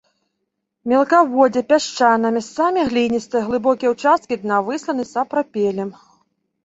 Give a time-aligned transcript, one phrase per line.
[0.93, 5.89] Мелкаводдзе пясчанае, месцамі гліністае, глыбокія ўчасткі дна высланы сапрапелем.